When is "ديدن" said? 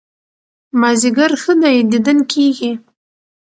1.91-2.19